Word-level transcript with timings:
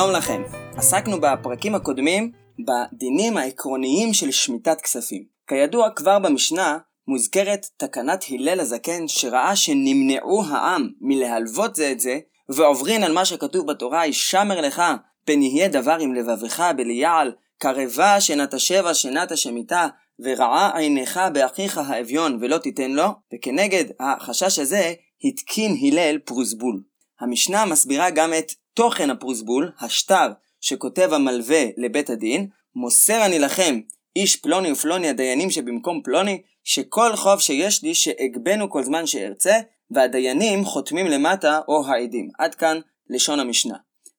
שלום 0.00 0.12
לכם. 0.12 0.42
עסקנו 0.76 1.20
בפרקים 1.20 1.74
הקודמים 1.74 2.32
בדינים 2.58 3.36
העקרוניים 3.36 4.14
של 4.14 4.30
שמיטת 4.30 4.80
כספים. 4.80 5.24
כידוע 5.46 5.90
כבר 5.90 6.18
במשנה 6.18 6.78
מוזכרת 7.08 7.66
תקנת 7.76 8.24
הלל 8.30 8.60
הזקן 8.60 9.08
שראה 9.08 9.56
שנמנעו 9.56 10.44
העם 10.44 10.88
מלהלוות 11.00 11.74
זה 11.74 11.90
את 11.92 12.00
זה 12.00 12.18
ועוברין 12.48 13.02
על 13.02 13.12
מה 13.12 13.24
שכתוב 13.24 13.66
בתורה 13.66 14.06
ישמר 14.06 14.60
לך 14.60 14.82
פן 15.24 15.42
יהיה 15.42 15.68
דבר 15.68 15.96
עם 16.00 16.14
לבבך 16.14 16.70
בליעל 16.76 17.32
קרבה 17.58 18.20
שנת 18.20 18.54
השבע 18.54 18.94
שנת 18.94 19.32
השמיטה 19.32 19.88
ורעה 20.24 20.78
עיניך 20.78 21.20
באחיך 21.32 21.78
האביון 21.78 22.38
ולא 22.40 22.58
תיתן 22.58 22.90
לו 22.90 23.08
וכנגד 23.34 23.84
החשש 24.00 24.58
הזה 24.58 24.92
התקין 25.24 25.76
הלל 25.82 26.18
פרוסבול. 26.18 26.82
המשנה 27.20 27.64
מסבירה 27.64 28.10
גם 28.10 28.34
את 28.38 28.52
תוכן 28.80 29.10
הפרוסבול, 29.10 29.72
השטר 29.80 30.28
שכותב 30.60 31.10
המלווה 31.12 31.64
לבית 31.76 32.10
הדין, 32.10 32.48
מוסר 32.74 33.26
אני 33.26 33.38
לכם 33.38 33.80
איש 34.16 34.36
פלוני 34.36 34.72
ופלוני 34.72 35.08
הדיינים 35.08 35.50
שבמקום 35.50 36.02
פלוני, 36.04 36.42
שכל 36.64 37.16
חוב 37.16 37.40
שיש 37.40 37.82
לי 37.82 37.94
שאגבנו 37.94 38.70
כל 38.70 38.82
זמן 38.82 39.06
שארצה, 39.06 39.54
והדיינים 39.90 40.64
חותמים 40.64 41.06
למטה 41.06 41.60
או 41.68 41.86
העדים. 41.86 42.28
עד 42.38 42.54
כאן 42.54 42.80
לשון 43.10 43.40
המשנה. 43.40 43.74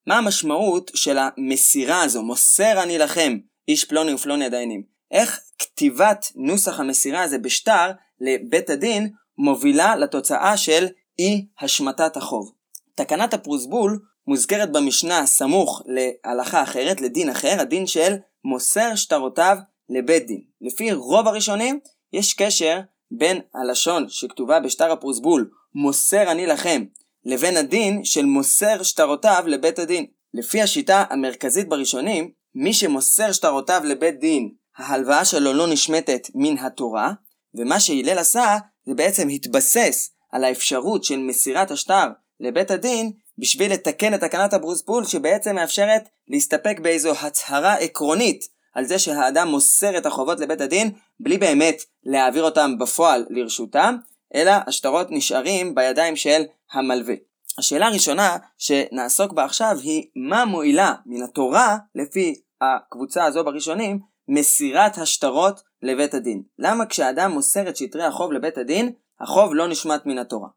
מה 0.08 0.18
המשמעות 0.18 0.92
של 0.96 1.18
המסירה 1.18 2.04
הזו, 2.04 2.24
מוסר 2.24 2.84
אני 2.84 2.98
לכם 2.98 3.38
איש 3.68 3.86
פלוני 3.86 4.14
ופלוני 4.14 4.46
הדיינים? 4.46 4.84
איך 5.12 5.40
כתיבת 5.60 6.26
נוסח 6.36 6.80
המסירה 6.80 7.24
הזה 7.24 7.38
בשטר 7.38 7.92
לבית 8.20 8.70
הדין 8.70 9.10
מובילה 9.38 9.96
לתוצאה 9.96 10.58
של 10.58 10.88
אי 11.20 11.46
השמטת 11.60 12.18
החוב. 12.18 12.52
תקנת 12.96 13.34
הפרוסבול 13.34 14.11
מוזכרת 14.28 14.72
במשנה 14.72 15.26
סמוך 15.26 15.82
להלכה 15.86 16.64
אחרת, 16.64 17.02
לדין 17.02 17.30
אחר, 17.30 17.56
הדין 17.60 17.88
של 17.88 18.16
מוסר 18.44 18.96
שטרותיו 18.96 19.58
לבית 19.90 20.28
דין. 20.28 20.42
לפי 20.62 20.92
רוב 20.92 21.28
הראשונים, 21.28 21.80
יש 22.14 22.34
קשר 22.34 22.80
בין 23.12 23.42
הלשון 23.56 24.06
שכתובה 24.10 24.60
בשטר 24.60 24.92
הפרוסבול, 24.92 25.50
מוסר 25.76 26.32
אני 26.32 26.46
לכם, 26.46 26.84
לבין 27.26 27.58
הדין 27.58 28.06
של 28.06 28.26
מוסר 28.26 28.84
שטרותיו 28.84 29.44
לבית 29.48 29.80
הדין. 29.80 30.06
לפי 30.34 30.62
השיטה 30.62 31.04
המרכזית 31.10 31.70
בראשונים, 31.70 32.32
מי 32.56 32.74
שמוסר 32.74 33.32
שטרותיו 33.32 33.82
לבית 33.86 34.20
דין, 34.20 34.52
ההלוואה 34.78 35.26
שלו 35.26 35.54
לא 35.54 35.68
נשמטת 35.68 36.28
מן 36.36 36.58
התורה, 36.58 37.14
ומה 37.56 37.80
שהלל 37.80 38.18
עשה, 38.18 38.58
זה 38.86 38.94
בעצם 38.94 39.28
התבסס 39.30 40.12
על 40.32 40.44
האפשרות 40.44 41.04
של 41.04 41.18
מסירת 41.18 41.72
השטר 41.72 42.08
לבית 42.40 42.72
הדין 42.72 43.12
בשביל 43.42 43.74
לתקן 43.74 44.14
את 44.14 44.20
תקנת 44.20 44.54
הברוספול 44.54 45.06
שבעצם 45.06 45.56
מאפשרת 45.56 46.10
להסתפק 46.28 46.80
באיזו 46.80 47.12
הצהרה 47.22 47.74
עקרונית 47.74 48.48
על 48.74 48.86
זה 48.86 49.00
שהאדם 49.00 49.48
מוסר 49.48 49.98
את 49.98 50.06
החובות 50.06 50.40
לבית 50.40 50.62
הדין 50.62 50.92
בלי 51.20 51.38
באמת 51.38 51.76
להעביר 52.04 52.44
אותם 52.44 52.78
בפועל 52.80 53.26
לרשותם, 53.30 53.96
אלא 54.36 54.52
השטרות 54.68 55.08
נשארים 55.10 55.76
בידיים 55.76 56.16
של 56.16 56.42
המלווה. 56.72 57.16
השאלה 57.58 57.88
הראשונה 57.88 58.38
שנעסוק 58.58 59.34
בה 59.34 59.44
עכשיו 59.44 59.78
היא 59.84 60.08
מה 60.16 60.46
מועילה 60.46 60.94
מן 61.06 61.24
התורה 61.24 61.78
לפי 61.96 62.42
הקבוצה 62.62 63.26
הזו 63.26 63.44
בראשונים 63.44 64.00
מסירת 64.28 64.98
השטרות 64.98 65.62
לבית 65.82 66.14
הדין. 66.14 66.44
למה 66.60 66.86
כשאדם 66.86 67.32
מוסר 67.32 67.70
את 67.70 67.78
שטרי 67.78 68.04
החוב 68.04 68.32
לבית 68.32 68.58
הדין, 68.58 68.92
החוב 69.20 69.54
לא 69.54 69.68
נשמט 69.68 70.06
מן 70.06 70.18
התורה? 70.18 70.48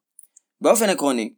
באופן 0.61 0.89
עקרוני, 0.89 1.35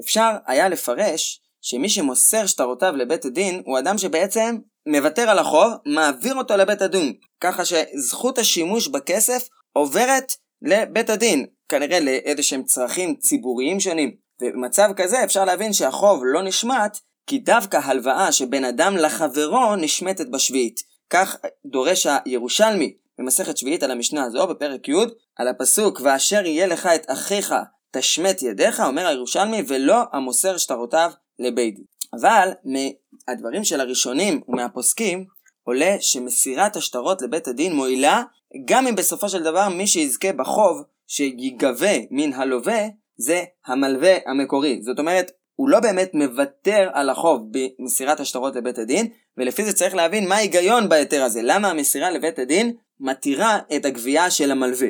אפשר 0.00 0.30
היה 0.46 0.68
לפרש 0.68 1.40
שמי 1.60 1.88
שמוסר 1.88 2.46
שטרותיו 2.46 2.96
לבית 2.96 3.24
הדין 3.24 3.62
הוא 3.66 3.78
אדם 3.78 3.98
שבעצם 3.98 4.58
מוותר 4.88 5.30
על 5.30 5.38
החוב, 5.38 5.72
מעביר 5.86 6.34
אותו 6.34 6.56
לבית 6.56 6.82
הדין, 6.82 7.14
ככה 7.40 7.62
שזכות 7.64 8.38
השימוש 8.38 8.88
בכסף 8.88 9.48
עוברת 9.72 10.32
לבית 10.62 11.10
הדין, 11.10 11.46
כנראה 11.68 12.00
לאיזה 12.00 12.42
שהם 12.42 12.62
צרכים 12.62 13.16
ציבוריים 13.16 13.80
שונים. 13.80 14.28
ובמצב 14.42 14.90
כזה 14.96 15.24
אפשר 15.24 15.44
להבין 15.44 15.72
שהחוב 15.72 16.22
לא 16.24 16.42
נשמט, 16.42 16.98
כי 17.26 17.38
דווקא 17.38 17.76
הלוואה 17.76 18.32
שבין 18.32 18.64
אדם 18.64 18.96
לחברו 18.96 19.76
נשמטת 19.76 20.26
בשביעית. 20.26 20.80
כך 21.10 21.36
דורש 21.66 22.06
הירושלמי 22.24 22.94
במסכת 23.18 23.56
שביעית 23.56 23.82
על 23.82 23.90
המשנה 23.90 24.24
הזו 24.24 24.46
בפרק 24.46 24.88
י' 24.88 24.92
על 25.36 25.48
הפסוק 25.48 26.00
ואשר 26.04 26.46
יהיה 26.46 26.66
לך 26.66 26.86
את 26.86 27.06
אחיך 27.10 27.54
תשמט 27.90 28.42
ידיך, 28.42 28.80
אומר 28.80 29.06
הירושלמי, 29.06 29.62
ולא 29.68 30.02
המוסר 30.12 30.56
שטרותיו 30.56 31.10
לבית 31.38 31.74
דין. 31.74 31.84
אבל 32.20 32.48
מהדברים 32.64 33.64
של 33.64 33.80
הראשונים 33.80 34.40
ומהפוסקים 34.48 35.24
עולה 35.62 35.96
שמסירת 36.00 36.76
השטרות 36.76 37.22
לבית 37.22 37.48
הדין 37.48 37.72
מועילה 37.72 38.22
גם 38.64 38.86
אם 38.86 38.94
בסופו 38.94 39.28
של 39.28 39.42
דבר 39.42 39.68
מי 39.68 39.86
שיזכה 39.86 40.32
בחוב 40.32 40.82
שיגבה 41.06 41.92
מן 42.10 42.32
הלווה 42.32 42.86
זה 43.16 43.44
המלווה 43.66 44.16
המקורי. 44.26 44.80
זאת 44.82 44.98
אומרת, 44.98 45.32
הוא 45.54 45.68
לא 45.68 45.80
באמת 45.80 46.14
מוותר 46.14 46.90
על 46.92 47.10
החוב 47.10 47.42
במסירת 47.50 48.20
השטרות 48.20 48.56
לבית 48.56 48.78
הדין, 48.78 49.08
ולפי 49.36 49.64
זה 49.64 49.72
צריך 49.72 49.94
להבין 49.94 50.28
מה 50.28 50.34
ההיגיון 50.34 50.88
בהיתר 50.88 51.22
הזה. 51.22 51.40
למה 51.42 51.70
המסירה 51.70 52.10
לבית 52.10 52.38
הדין 52.38 52.76
מתירה 53.00 53.58
את 53.76 53.84
הגבייה 53.84 54.30
של 54.30 54.50
המלווה. 54.50 54.88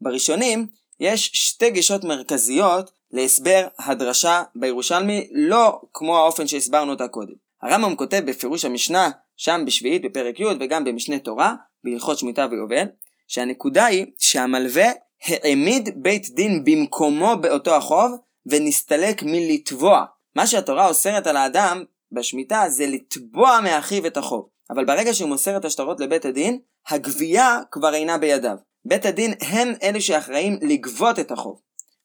בראשונים 0.00 0.66
יש 1.00 1.30
שתי 1.34 1.70
גישות 1.70 2.04
מרכזיות 2.04 2.90
להסבר 3.12 3.66
הדרשה 3.78 4.42
בירושלמי, 4.54 5.28
לא 5.32 5.80
כמו 5.92 6.18
האופן 6.18 6.46
שהסברנו 6.46 6.92
אותה 6.92 7.08
קודם. 7.08 7.34
הרמב"ם 7.62 7.96
כותב 7.96 8.22
בפירוש 8.26 8.64
המשנה, 8.64 9.10
שם 9.36 9.62
בשביעית 9.66 10.02
בפרק 10.02 10.40
י' 10.40 10.44
וגם 10.60 10.84
במשנה 10.84 11.18
תורה, 11.18 11.54
בהלכות 11.84 12.18
שמיטה 12.18 12.46
ויובל, 12.50 12.86
שהנקודה 13.28 13.86
היא 13.86 14.06
שהמלווה 14.18 14.90
העמיד 15.26 15.88
בית 15.96 16.30
דין 16.30 16.64
במקומו 16.64 17.36
באותו 17.40 17.76
החוב, 17.76 18.12
ונסתלק 18.46 19.22
מלתבוע. 19.22 20.04
מה 20.36 20.46
שהתורה 20.46 20.88
אוסרת 20.88 21.26
על 21.26 21.36
האדם 21.36 21.84
בשמיטה 22.12 22.64
זה 22.68 22.86
לתבוע 22.86 23.60
מאחיו 23.60 24.06
את 24.06 24.16
החוב. 24.16 24.48
אבל 24.70 24.84
ברגע 24.84 25.14
שהוא 25.14 25.28
מוסר 25.28 25.56
את 25.56 25.64
השטרות 25.64 26.00
לבית 26.00 26.24
הדין, 26.24 26.58
הגבייה 26.88 27.60
כבר 27.70 27.94
אינה 27.94 28.18
בידיו. 28.18 28.56
בית 28.84 29.06
הדין 29.06 29.34
הם 29.40 29.72
אלה 29.82 30.00
שאחראים 30.00 30.58
לגבות 30.62 31.18
את 31.18 31.30
החוב. 31.30 31.60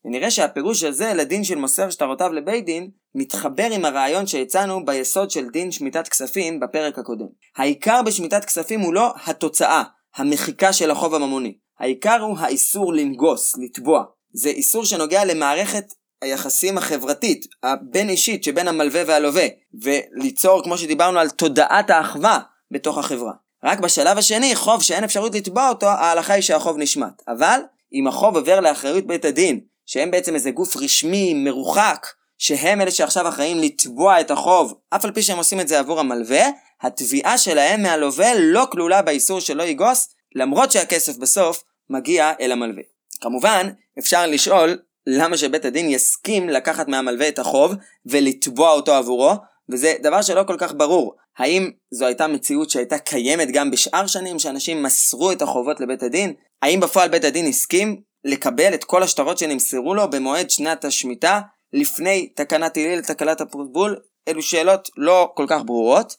ונראה 0.05 0.31
שהפירוש 0.31 0.83
הזה 0.83 1.13
לדין 1.13 1.43
של 1.43 1.55
מוסר 1.55 1.89
שטרותיו 1.89 2.33
לבית 2.33 2.65
דין 2.65 2.89
מתחבר 3.15 3.67
עם 3.71 3.85
הרעיון 3.85 4.27
שהצענו 4.27 4.85
ביסוד 4.85 5.31
של 5.31 5.49
דין 5.49 5.71
שמיטת 5.71 6.07
כספים 6.07 6.59
בפרק 6.59 6.99
הקודם. 6.99 7.27
העיקר 7.57 8.01
בשמיטת 8.01 8.45
כספים 8.45 8.79
הוא 8.79 8.93
לא 8.93 9.13
התוצאה, 9.25 9.83
המחיקה 10.15 10.73
של 10.73 10.91
החוב 10.91 11.15
הממוני. 11.15 11.57
העיקר 11.79 12.21
הוא 12.21 12.37
האיסור 12.39 12.93
לנגוס, 12.93 13.55
לתבוע. 13.57 14.03
זה 14.33 14.49
איסור 14.49 14.85
שנוגע 14.85 15.25
למערכת 15.25 15.85
היחסים 16.21 16.77
החברתית, 16.77 17.45
הבין 17.63 18.09
אישית 18.09 18.43
שבין 18.43 18.67
המלווה 18.67 19.03
והלווה, 19.07 19.47
וליצור, 19.81 20.63
כמו 20.63 20.77
שדיברנו, 20.77 21.19
על 21.19 21.29
תודעת 21.29 21.89
האחווה 21.89 22.39
בתוך 22.71 22.97
החברה. 22.97 23.31
רק 23.65 23.79
בשלב 23.79 24.17
השני, 24.17 24.55
חוב 24.55 24.83
שאין 24.83 25.03
אפשרות 25.03 25.35
לתבוע 25.35 25.69
אותו, 25.69 25.87
ההלכה 25.87 26.33
היא 26.33 26.41
שהחוב 26.41 26.77
נשמט. 26.77 27.21
אבל, 27.27 27.59
אם 27.93 28.07
החוב 28.07 28.35
עובר 28.35 28.59
לאחריות 28.59 29.07
בית 29.07 29.25
הדין, 29.25 29.59
שהם 29.85 30.11
בעצם 30.11 30.35
איזה 30.35 30.51
גוף 30.51 30.77
רשמי, 30.77 31.33
מרוחק, 31.33 32.07
שהם 32.37 32.81
אלה 32.81 32.91
שעכשיו 32.91 33.27
אחראים 33.27 33.59
לתבוע 33.59 34.21
את 34.21 34.31
החוב, 34.31 34.73
אף 34.89 35.05
על 35.05 35.11
פי 35.11 35.21
שהם 35.21 35.37
עושים 35.37 35.59
את 35.59 35.67
זה 35.67 35.79
עבור 35.79 35.99
המלווה, 35.99 36.43
התביעה 36.81 37.37
שלהם 37.37 37.81
מהלווה 37.83 38.39
לא 38.39 38.67
כלולה 38.71 39.01
באיסור 39.01 39.39
שלא 39.39 39.63
יגוס, 39.63 40.09
למרות 40.35 40.71
שהכסף 40.71 41.17
בסוף 41.17 41.63
מגיע 41.89 42.31
אל 42.41 42.51
המלווה. 42.51 42.83
כמובן, 43.21 43.69
אפשר 43.99 44.27
לשאול 44.27 44.77
למה 45.07 45.37
שבית 45.37 45.65
הדין 45.65 45.89
יסכים 45.89 46.49
לקחת 46.49 46.87
מהמלווה 46.87 47.27
את 47.27 47.39
החוב 47.39 47.73
ולתבוע 48.05 48.71
אותו 48.71 48.93
עבורו, 48.93 49.31
וזה 49.69 49.93
דבר 50.03 50.21
שלא 50.21 50.43
כל 50.43 50.55
כך 50.59 50.73
ברור. 50.77 51.15
האם 51.37 51.71
זו 51.91 52.05
הייתה 52.05 52.27
מציאות 52.27 52.69
שהייתה 52.69 52.97
קיימת 52.97 53.51
גם 53.51 53.71
בשאר 53.71 54.07
שנים 54.07 54.39
שאנשים 54.39 54.83
מסרו 54.83 55.31
את 55.31 55.41
החובות 55.41 55.79
לבית 55.79 56.03
הדין? 56.03 56.33
האם 56.61 56.79
בפועל 56.79 57.09
בית 57.09 57.23
הדין 57.23 57.47
הסכים 57.47 58.01
לקבל 58.23 58.73
את 58.73 58.83
כל 58.83 59.03
השטרות 59.03 59.37
שנמסרו 59.37 59.95
לו 59.95 60.09
במועד 60.09 60.49
שנת 60.49 60.85
השמיטה 60.85 61.41
לפני 61.73 62.27
תקנת 62.35 62.77
הלל 62.77 62.97
לתקלת 62.97 63.41
הפרבול? 63.41 63.97
אלו 64.27 64.41
שאלות 64.41 64.89
לא 64.97 65.31
כל 65.35 65.45
כך 65.49 65.61
ברורות. 65.65 66.15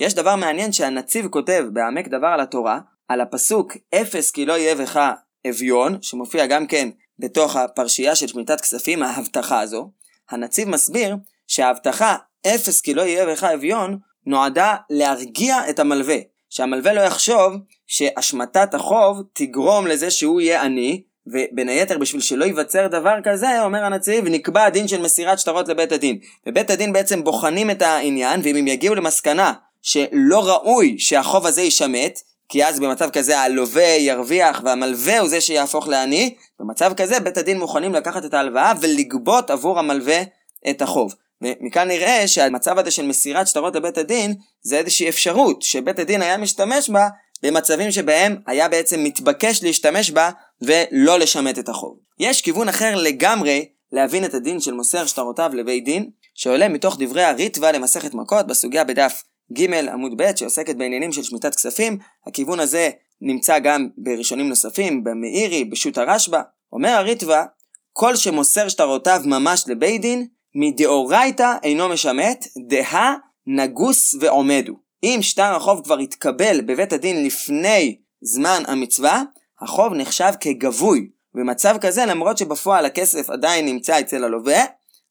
יש 0.00 0.14
דבר 0.14 0.36
מעניין 0.36 0.72
שהנציב 0.72 1.28
כותב 1.28 1.64
בעמק 1.72 2.08
דבר 2.08 2.26
על 2.26 2.40
התורה, 2.40 2.80
על 3.08 3.20
הפסוק 3.20 3.72
אפס 3.94 4.30
כי 4.30 4.46
לא 4.46 4.52
יהיה 4.52 4.74
בך 4.74 5.00
אביון, 5.48 5.98
שמופיע 6.02 6.46
גם 6.46 6.66
כן 6.66 6.88
בתוך 7.18 7.56
הפרשייה 7.56 8.14
של 8.14 8.26
שמיטת 8.26 8.60
כספים, 8.60 9.02
ההבטחה 9.02 9.60
הזו. 9.60 9.90
הנציב 10.30 10.68
מסביר 10.68 11.16
שההבטחה 11.46 12.16
אפס 12.46 12.80
כי 12.80 12.94
לא 12.94 13.02
יהיה 13.02 13.26
בך 13.26 13.44
אביון 13.44 13.98
נועדה 14.28 14.74
להרגיע 14.90 15.70
את 15.70 15.78
המלווה, 15.78 16.16
שהמלווה 16.50 16.92
לא 16.92 17.00
יחשוב 17.00 17.52
שהשמטת 17.86 18.74
החוב 18.74 19.22
תגרום 19.32 19.86
לזה 19.86 20.10
שהוא 20.10 20.40
יהיה 20.40 20.62
עני, 20.62 21.02
ובין 21.26 21.68
היתר 21.68 21.98
בשביל 21.98 22.20
שלא 22.20 22.44
ייווצר 22.44 22.86
דבר 22.86 23.14
כזה, 23.24 23.64
אומר 23.64 23.84
הנציב, 23.84 24.24
נקבע 24.28 24.64
הדין 24.64 24.88
של 24.88 25.02
מסירת 25.02 25.38
שטרות 25.38 25.68
לבית 25.68 25.92
הדין. 25.92 26.18
ובית 26.46 26.70
הדין 26.70 26.92
בעצם 26.92 27.24
בוחנים 27.24 27.70
את 27.70 27.82
העניין, 27.82 28.40
ואם 28.44 28.56
הם 28.56 28.66
יגיעו 28.66 28.94
למסקנה 28.94 29.52
שלא 29.82 30.48
ראוי 30.48 30.98
שהחוב 30.98 31.46
הזה 31.46 31.62
יישמט, 31.62 32.20
כי 32.48 32.64
אז 32.64 32.80
במצב 32.80 33.10
כזה 33.10 33.40
הלווה 33.40 33.96
ירוויח 33.98 34.60
והמלווה 34.64 35.18
הוא 35.18 35.28
זה 35.28 35.40
שיהפוך 35.40 35.88
לעני, 35.88 36.34
במצב 36.60 36.92
כזה 36.96 37.20
בית 37.20 37.36
הדין 37.36 37.58
מוכנים 37.58 37.94
לקחת 37.94 38.24
את 38.24 38.34
ההלוואה 38.34 38.72
ולגבות 38.80 39.50
עבור 39.50 39.78
המלווה 39.78 40.22
את 40.70 40.82
החוב. 40.82 41.14
ומכאן 41.42 41.88
נראה 41.88 42.28
שהמצב 42.28 42.78
הזה 42.78 42.90
של 42.90 43.06
מסירת 43.06 43.48
שטרות 43.48 43.76
לבית 43.76 43.98
הדין 43.98 44.34
זה 44.60 44.78
איזושהי 44.78 45.08
אפשרות 45.08 45.62
שבית 45.62 45.98
הדין 45.98 46.22
היה 46.22 46.36
משתמש 46.36 46.90
בה 46.90 47.08
במצבים 47.42 47.90
שבהם 47.90 48.36
היה 48.46 48.68
בעצם 48.68 49.04
מתבקש 49.04 49.62
להשתמש 49.62 50.10
בה 50.10 50.30
ולא 50.62 51.18
לשמט 51.18 51.58
את 51.58 51.68
החוב. 51.68 51.98
יש 52.20 52.42
כיוון 52.42 52.68
אחר 52.68 52.94
לגמרי 52.96 53.68
להבין 53.92 54.24
את 54.24 54.34
הדין 54.34 54.60
של 54.60 54.72
מוסר 54.72 55.06
שטרותיו 55.06 55.50
לבית 55.54 55.84
דין, 55.84 56.10
שעולה 56.34 56.68
מתוך 56.68 56.96
דברי 56.98 57.24
הריטווה 57.24 57.72
למסכת 57.72 58.14
מכות 58.14 58.46
בסוגיה 58.46 58.84
בדף 58.84 59.22
ג' 59.52 59.74
עמוד 59.74 60.12
ב' 60.16 60.36
שעוסקת 60.36 60.76
בעניינים 60.76 61.12
של 61.12 61.22
שמיטת 61.22 61.54
כספים, 61.54 61.98
הכיוון 62.26 62.60
הזה 62.60 62.90
נמצא 63.20 63.58
גם 63.58 63.88
בראשונים 63.98 64.48
נוספים, 64.48 65.04
במאירי, 65.04 65.64
בשו"ת 65.64 65.98
הרשב"א. 65.98 66.40
אומר 66.72 66.88
הריטווה, 66.88 67.44
כל 67.92 68.16
שמוסר 68.16 68.68
שטרותיו 68.68 69.22
ממש 69.24 69.64
לבית 69.68 70.00
דין, 70.00 70.26
מדאורייתא 70.60 71.56
אינו 71.62 71.88
משמט, 71.88 72.46
דהה 72.68 73.14
נגוס 73.46 74.14
ועומדו. 74.20 74.72
אם 75.02 75.18
שטר 75.22 75.56
החוב 75.56 75.84
כבר 75.84 75.98
התקבל 75.98 76.60
בבית 76.60 76.92
הדין 76.92 77.26
לפני 77.26 77.96
זמן 78.20 78.62
המצווה, 78.66 79.22
החוב 79.60 79.94
נחשב 79.94 80.32
כגבוי. 80.40 81.08
במצב 81.34 81.76
כזה, 81.80 82.06
למרות 82.06 82.38
שבפועל 82.38 82.86
הכסף 82.86 83.30
עדיין 83.30 83.66
נמצא 83.66 84.00
אצל 84.00 84.24
הלווה, 84.24 84.64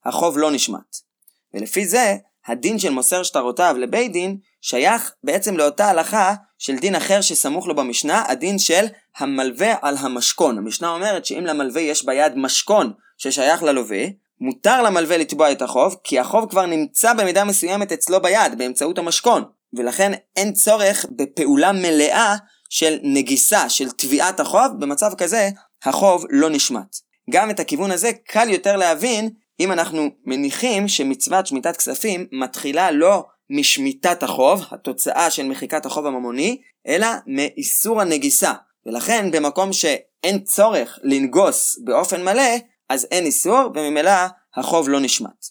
החוב 0.05 0.37
לא 0.37 0.51
נשמט. 0.51 0.97
ולפי 1.53 1.85
זה, 1.85 2.15
הדין 2.47 2.79
של 2.79 2.89
מוסר 2.89 3.23
שטרותיו 3.23 3.75
לבית 3.79 4.11
דין 4.11 4.37
שייך 4.61 5.13
בעצם 5.23 5.57
לאותה 5.57 5.85
הלכה 5.89 6.33
של 6.57 6.75
דין 6.75 6.95
אחר 6.95 7.21
שסמוך 7.21 7.67
לו 7.67 7.75
במשנה, 7.75 8.23
הדין 8.27 8.59
של 8.59 8.85
המלווה 9.17 9.73
על 9.81 9.95
המשכון. 9.97 10.57
המשנה 10.57 10.89
אומרת 10.89 11.25
שאם 11.25 11.45
למלווה 11.45 11.81
יש 11.81 12.05
ביד 12.05 12.33
משכון 12.35 12.93
ששייך 13.17 13.63
ללווה, 13.63 14.05
מותר 14.39 14.81
למלווה 14.81 15.17
לתבוע 15.17 15.51
את 15.51 15.61
החוב, 15.61 15.95
כי 16.03 16.19
החוב 16.19 16.49
כבר 16.49 16.65
נמצא 16.65 17.13
במידה 17.13 17.43
מסוימת 17.43 17.91
אצלו 17.91 18.21
ביד, 18.21 18.57
באמצעות 18.57 18.97
המשכון. 18.97 19.43
ולכן 19.73 20.11
אין 20.35 20.53
צורך 20.53 21.05
בפעולה 21.11 21.71
מלאה 21.71 22.35
של 22.69 22.97
נגיסה, 23.03 23.69
של 23.69 23.89
תביעת 23.91 24.39
החוב, 24.39 24.67
במצב 24.79 25.11
כזה 25.17 25.49
החוב 25.83 26.25
לא 26.29 26.49
נשמט. 26.49 26.97
גם 27.29 27.49
את 27.49 27.59
הכיוון 27.59 27.91
הזה 27.91 28.11
קל 28.27 28.49
יותר 28.49 28.75
להבין 28.75 29.29
אם 29.59 29.71
אנחנו 29.71 30.09
מניחים 30.25 30.87
שמצוות 30.87 31.47
שמיטת 31.47 31.77
כספים 31.77 32.27
מתחילה 32.31 32.91
לא 32.91 33.25
משמיטת 33.49 34.23
החוב, 34.23 34.61
התוצאה 34.71 35.31
של 35.31 35.45
מחיקת 35.45 35.85
החוב 35.85 36.05
הממוני, 36.05 36.61
אלא 36.87 37.07
מאיסור 37.27 38.01
הנגיסה. 38.01 38.53
ולכן 38.85 39.31
במקום 39.31 39.73
שאין 39.73 40.39
צורך 40.43 40.99
לנגוס 41.03 41.79
באופן 41.85 42.23
מלא, 42.23 42.51
אז 42.89 43.07
אין 43.11 43.25
איסור, 43.25 43.71
וממילא 43.75 44.11
החוב 44.55 44.89
לא 44.89 44.99
נשמט. 44.99 45.45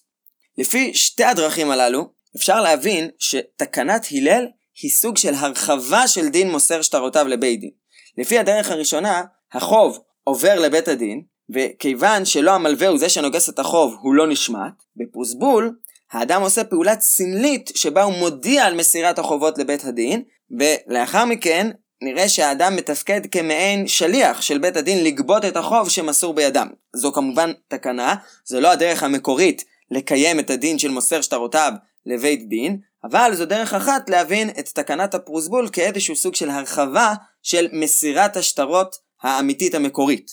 לפי 0.59 0.95
שתי 0.95 1.25
הדרכים 1.25 1.71
הללו, 1.71 2.09
אפשר 2.37 2.61
להבין 2.61 3.11
שתקנת 3.19 4.07
הלל 4.13 4.47
היא 4.83 4.91
סוג 4.91 5.17
של 5.17 5.35
הרחבה 5.35 6.09
של 6.09 6.29
דין 6.29 6.51
מוסר 6.51 6.83
שטרותיו 6.83 7.29
לבית 7.29 7.61
דין. 7.61 7.71
לפי 8.19 8.39
הדרך 8.39 8.71
הראשונה, 8.71 9.23
החוב 9.53 9.99
עובר 10.25 10.59
לבית 10.61 10.89
הדין, 10.89 11.23
וכיוון 11.55 12.25
שלא 12.25 12.51
המלווה 12.51 12.89
הוא 12.89 12.99
זה 12.99 13.09
שנוגס 13.09 13.49
את 13.49 13.59
החוב, 13.59 13.97
הוא 14.01 14.15
לא 14.15 14.27
נשמט, 14.27 14.83
בפוסבול, 14.97 15.77
האדם 16.13 16.43
עושה 16.43 16.65
פעולת 16.65 17.01
סמלית 17.01 17.71
שבה 17.75 18.03
הוא 18.03 18.15
מודיע 18.15 18.65
על 18.65 18.75
מסירת 18.75 19.19
החובות 19.19 19.59
לבית 19.59 19.85
הדין, 19.85 20.23
ולאחר 20.59 21.25
מכן 21.25 21.71
נראה 22.03 22.29
שהאדם 22.29 22.77
מתפקד 22.77 23.21
כמעין 23.31 23.87
שליח 23.89 24.41
של 24.41 24.59
בית 24.59 24.77
הדין 24.77 25.05
לגבות 25.05 25.45
את 25.45 25.57
החוב 25.57 25.89
שמסור 25.89 26.35
בידם. 26.35 26.69
זו 26.97 27.13
כמובן 27.13 27.53
תקנה, 27.69 28.15
זו 28.45 28.61
לא 28.61 28.73
הדרך 28.73 29.03
המקורית 29.03 29.65
לקיים 29.91 30.41
את 30.41 30.51
הדין 30.51 30.79
של 30.79 30.91
מוסר 30.91 31.21
שטרותיו 31.21 31.73
לבית 32.07 32.49
דין, 32.49 32.79
אבל 33.05 33.35
זו 33.35 33.47
דרך 33.47 33.75
אחת 33.75 34.11
להבין 34.11 34.51
את 34.51 34.69
תקנת 34.69 35.15
הפרוסבול 35.15 35.69
כאיזשהו 35.73 36.17
סוג 36.17 36.35
של 36.35 36.51
הרחבה 36.51 37.15
של 37.43 37.69
מסירת 37.73 38.37
השטרות 38.37 38.97
האמיתית 39.23 39.75
המקורית. 39.75 40.31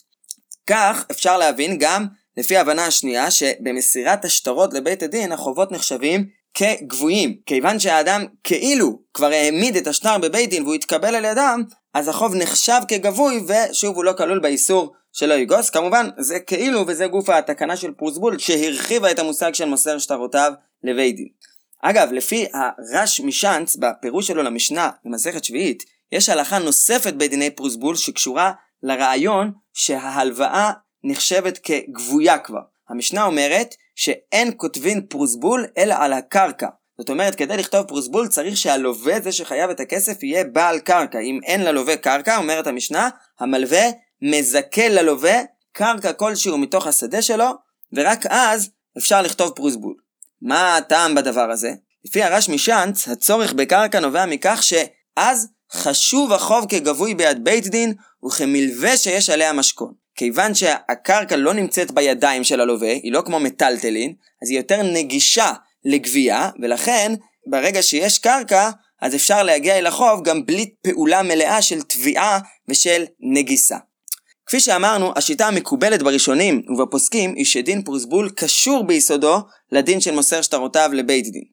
כך 0.68 1.06
אפשר 1.12 1.38
להבין 1.38 1.77
גם 1.80 2.06
לפי 2.38 2.57
ההבנה 2.57 2.86
השנייה 2.86 3.31
שבמסירת 3.31 4.25
השטרות 4.25 4.74
לבית 4.74 5.04
הדין 5.04 5.31
החובות 5.31 5.71
נחשבים 5.71 6.27
כגבויים. 6.53 7.38
כיוון 7.45 7.79
שהאדם 7.79 8.25
כאילו 8.44 9.00
כבר 9.13 9.27
העמיד 9.31 9.75
את 9.75 9.88
השטר 9.88 10.17
בבית 10.17 10.50
דין 10.50 10.63
והוא 10.63 10.75
התקבל 10.75 11.15
על 11.15 11.25
ידם, 11.25 11.63
אז 11.94 12.07
החוב 12.07 12.35
נחשב 12.35 12.81
כגבוי 12.88 13.44
ושוב 13.47 13.95
הוא 13.95 14.03
לא 14.03 14.13
כלול 14.17 14.39
באיסור 14.39 14.94
שלא 15.11 15.33
יגוס. 15.33 15.69
כמובן 15.69 16.09
זה 16.17 16.39
כאילו 16.39 16.88
וזה 16.88 17.07
גוף 17.07 17.29
התקנה 17.29 17.77
של 17.77 17.91
פרוסבול 17.91 18.39
שהרחיבה 18.39 19.11
את 19.11 19.19
המושג 19.19 19.53
של 19.53 19.65
מוסר 19.65 19.97
שטרותיו 19.97 20.53
לבית 20.83 21.15
דין. 21.15 21.27
אגב, 21.81 22.11
לפי 22.11 22.45
הרש 22.53 23.21
משאנץ 23.21 23.75
בפירוש 23.75 24.27
שלו 24.27 24.44
למשנה 24.44 24.89
במסכת 25.05 25.44
שביעית, 25.44 25.83
יש 26.11 26.29
הלכה 26.29 26.59
נוספת 26.59 27.13
בדיני 27.13 27.50
פרוסבול 27.50 27.95
שקשורה 27.95 28.51
לרעיון 28.83 29.51
שההלוואה 29.73 30.71
נחשבת 31.03 31.59
כגבויה 31.63 32.38
כבר. 32.38 32.61
המשנה 32.89 33.23
אומרת 33.23 33.75
שאין 33.95 34.51
כותבין 34.57 35.06
פרוסבול 35.10 35.68
אלא 35.78 35.95
על 35.98 36.13
הקרקע. 36.13 36.68
זאת 36.98 37.10
אומרת, 37.10 37.36
כדי 37.36 37.57
לכתוב 37.57 37.88
פרוסבול 37.88 38.28
צריך 38.28 38.57
שהלווה 38.57 39.19
זה 39.19 39.31
שחייב 39.31 39.69
את 39.69 39.80
הכסף 39.80 40.24
יהיה 40.24 40.44
בעל 40.44 40.80
קרקע. 40.80 41.19
אם 41.19 41.40
אין 41.44 41.63
ללווה 41.63 41.98
קרקע, 41.98 42.38
אומרת 42.38 42.68
המשנה, 42.68 43.10
המלווה 43.40 43.84
מזכה 44.22 44.90
ללווה 44.90 45.40
קרקע 45.72 46.13
כלשהו 46.13 46.57
מתוך 46.57 46.88
השדה 46.88 47.22
שלו, 47.22 47.50
ורק 47.94 48.25
אז 48.25 48.69
אפשר 48.98 49.22
לכתוב 49.22 49.50
פרוסבול. 49.50 49.96
מה 50.42 50.78
הטעם 50.78 51.16
בדבר 51.16 51.51
הזה? 51.51 51.74
לפי 52.06 52.24
הרש 52.24 52.50
משאנץ, 52.50 53.07
הצורך 53.07 53.54
בקרקע 53.54 54.00
נובע 54.00 54.25
מכך 54.25 54.63
שאז 54.63 55.48
חשוב 55.74 56.34
החוב 56.34 56.66
כגבוי 56.69 57.16
ביד 57.16 57.44
בית 57.44 57.68
דין 57.68 57.94
וכמלווה 58.25 58.98
שיש 58.98 59.30
עליה 59.30 59.54
משכון. 59.54 60.02
כיוון 60.15 60.53
שהקרקע 60.53 61.36
לא 61.36 61.53
נמצאת 61.53 61.91
בידיים 61.91 62.43
של 62.43 62.62
הלווה, 62.62 62.91
היא 62.91 63.12
לא 63.12 63.22
כמו 63.25 63.39
מטלטלין, 63.39 64.13
אז 64.43 64.50
היא 64.50 64.58
יותר 64.58 64.82
נגישה 64.84 65.53
לגבייה, 65.86 66.50
ולכן 66.62 67.13
ברגע 67.48 67.82
שיש 67.82 68.20
קרקע, 68.20 68.70
אז 69.01 69.15
אפשר 69.15 69.43
להגיע 69.43 69.77
אל 69.77 69.86
החוב 69.86 70.24
גם 70.24 70.46
בלי 70.46 70.70
פעולה 70.82 71.24
מלאה 71.24 71.62
של 71.62 71.82
תביעה 71.82 72.39
ושל 72.67 73.03
נגיסה. 73.20 73.77
כפי 74.46 74.60
שאמרנו, 74.60 75.12
השיטה 75.15 75.48
המקובלת 75.48 76.03
בראשונים 76.03 76.62
ובפוסקים 76.70 77.34
היא 77.36 77.46
שדין 77.46 77.82
פרוסבול 77.82 78.29
קשור 78.29 78.84
ביסודו 78.84 79.38
לדין 79.72 80.01
של 80.01 80.12
מוסר 80.12 80.41
שטרותיו 80.41 80.89
לבית 80.93 81.32
דין. 81.32 81.43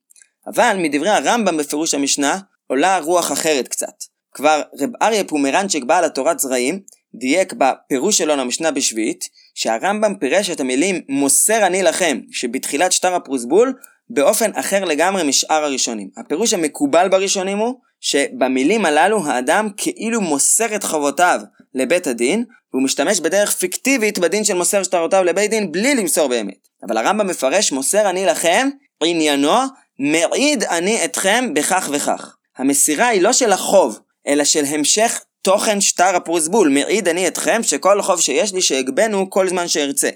אבל 0.46 0.76
מדברי 0.78 1.08
הרמב"ם 1.08 1.56
בפירוש 1.56 1.94
המשנה 1.94 2.38
עולה 2.66 2.98
רוח 2.98 3.32
אחרת 3.32 3.68
קצת. 3.68 3.92
כבר 4.34 4.62
רב 4.80 4.90
אריה 5.02 5.24
פומרנצ'ק 5.24 5.82
בעל 5.86 6.04
התורת 6.04 6.38
זרעים 6.38 6.80
דייק 7.14 7.52
בפירוש 7.52 8.18
שלו 8.18 8.36
למשנה 8.36 8.70
בשביעית 8.70 9.24
שהרמב"ם 9.54 10.14
פירש 10.20 10.50
את 10.50 10.60
המילים 10.60 11.00
מוסר 11.08 11.66
אני 11.66 11.82
לכם 11.82 12.20
שבתחילת 12.30 12.92
שטר 12.92 13.14
הפרוסבול 13.14 13.74
באופן 14.10 14.50
אחר 14.54 14.84
לגמרי 14.84 15.22
משאר 15.22 15.64
הראשונים. 15.64 16.08
הפירוש 16.16 16.54
המקובל 16.54 17.08
בראשונים 17.08 17.58
הוא 17.58 17.74
שבמילים 18.00 18.86
הללו 18.86 19.26
האדם 19.26 19.68
כאילו 19.76 20.20
מוסר 20.20 20.76
את 20.76 20.84
חובותיו 20.84 21.40
לבית 21.74 22.06
הדין 22.06 22.44
והוא 22.72 22.82
משתמש 22.82 23.20
בדרך 23.20 23.50
פיקטיבית 23.52 24.18
בדין 24.18 24.44
של 24.44 24.54
מוסר 24.54 24.82
שטרותיו 24.82 25.24
לבית 25.24 25.50
דין 25.50 25.72
בלי 25.72 25.94
למסור 25.94 26.28
באמת. 26.28 26.68
אבל 26.82 26.96
הרמב"ם 26.96 27.26
מפרש 27.26 27.72
מוסר 27.72 28.10
אני 28.10 28.26
לכם 28.26 28.68
עניינו 29.04 29.58
מעיד 29.98 30.64
אני 30.64 31.04
אתכם 31.04 31.54
בכך 31.54 31.90
וכך. 31.92 32.36
המסירה 32.58 33.06
היא 33.06 33.22
לא 33.22 33.32
של 33.32 33.52
החוב 33.52 34.00
אלא 34.26 34.44
של 34.44 34.64
המשך 34.64 35.20
תוכן 35.42 35.80
שטר 35.80 36.16
הפרוסבול. 36.16 36.68
מעיד 36.68 37.08
אני 37.08 37.28
אתכם 37.28 37.62
שכל 37.62 38.02
חוב 38.02 38.20
שיש 38.20 38.54
לי 38.54 38.62
שאגבנו 38.62 39.30
כל 39.30 39.48
זמן 39.48 39.68
שארצה. 39.68 40.10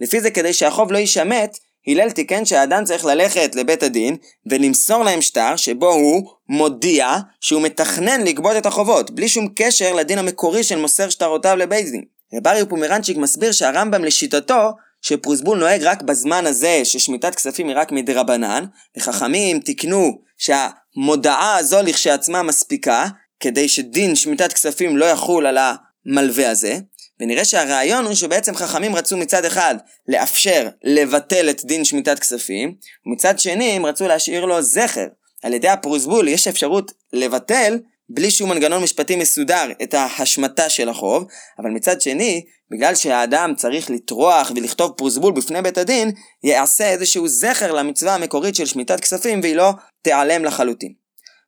לפי 0.00 0.20
זה 0.20 0.30
כדי 0.30 0.52
שהחוב 0.52 0.92
לא 0.92 0.98
יישמט 0.98 1.58
הלל 1.86 2.10
תיקן 2.10 2.44
שהאדם 2.44 2.84
צריך 2.84 3.04
ללכת 3.04 3.54
לבית 3.54 3.82
הדין 3.82 4.16
ולמסור 4.50 5.04
להם 5.04 5.22
שטר 5.22 5.56
שבו 5.56 5.92
הוא 5.92 6.30
מודיע 6.48 7.16
שהוא 7.40 7.62
מתכנן 7.62 8.20
לגבות 8.20 8.56
את 8.58 8.66
החובות, 8.66 9.10
בלי 9.10 9.28
שום 9.28 9.48
קשר 9.54 9.94
לדין 9.94 10.18
המקורי 10.18 10.64
של 10.64 10.78
מוסר 10.78 11.08
שטרותיו 11.08 11.56
לבית 11.56 11.90
דין. 11.90 12.04
רב 12.34 12.46
אריה 12.46 12.66
פומרנצ'יק 12.66 13.16
מסביר 13.16 13.52
שהרמב"ם 13.52 14.04
לשיטתו 14.04 14.70
שפרוסבול 15.02 15.58
נוהג 15.58 15.82
רק 15.82 16.02
בזמן 16.02 16.46
הזה 16.46 16.80
ששמיטת 16.84 17.34
כספים 17.34 17.68
היא 17.68 17.76
רק 17.76 17.92
מדרבנן, 17.92 18.64
וחכמים 18.96 19.60
תיקנו 19.60 20.18
שהמודעה 20.38 21.56
הזו 21.56 21.82
לכשעצמה 21.82 22.42
מספיקה, 22.42 23.06
כדי 23.40 23.68
שדין 23.68 24.14
שמיטת 24.14 24.52
כספים 24.52 24.96
לא 24.96 25.04
יחול 25.04 25.46
על 25.46 25.58
המלווה 25.58 26.50
הזה, 26.50 26.78
ונראה 27.20 27.44
שהרעיון 27.44 28.04
הוא 28.04 28.14
שבעצם 28.14 28.54
חכמים 28.54 28.96
רצו 28.96 29.16
מצד 29.16 29.44
אחד 29.44 29.74
לאפשר 30.08 30.68
לבטל 30.84 31.50
את 31.50 31.64
דין 31.64 31.84
שמיטת 31.84 32.18
כספים, 32.18 32.74
ומצד 33.06 33.38
שני 33.38 33.70
הם 33.70 33.86
רצו 33.86 34.08
להשאיר 34.08 34.44
לו 34.44 34.62
זכר. 34.62 35.06
על 35.42 35.54
ידי 35.54 35.68
הפרוסבול 35.68 36.28
יש 36.28 36.48
אפשרות 36.48 36.92
לבטל 37.12 37.78
בלי 38.10 38.30
שום 38.30 38.50
מנגנון 38.50 38.82
משפטי 38.82 39.16
מסודר 39.16 39.70
את 39.82 39.94
ההשמטה 39.94 40.68
של 40.68 40.88
החוב, 40.88 41.24
אבל 41.58 41.70
מצד 41.70 42.00
שני, 42.00 42.44
בגלל 42.70 42.94
שהאדם 42.94 43.52
צריך 43.56 43.90
לטרוח 43.90 44.52
ולכתוב 44.56 44.92
פרוסבול 44.96 45.32
בפני 45.32 45.62
בית 45.62 45.78
הדין, 45.78 46.10
יעשה 46.44 46.90
איזשהו 46.90 47.28
זכר 47.28 47.72
למצווה 47.72 48.14
המקורית 48.14 48.54
של 48.54 48.66
שמיטת 48.66 49.00
כספים 49.00 49.40
והיא 49.42 49.56
לא 49.56 49.70
תיעלם 50.02 50.44
לחלוטין. 50.44 50.92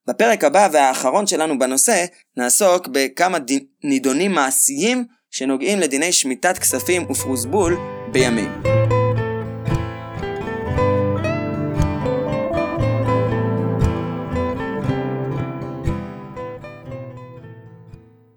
בפרק 0.08 0.44
הבא 0.44 0.68
והאחרון 0.72 1.26
שלנו 1.26 1.58
בנושא, 1.58 2.04
נעסוק 2.36 2.88
בכמה 2.88 3.38
נידונים 3.84 4.32
מעשיים 4.32 5.04
שנוגעים 5.30 5.78
לדיני 5.80 6.12
שמיטת 6.12 6.58
כספים 6.58 7.10
ופרוסבול 7.10 7.76
בימינו. 8.12 8.99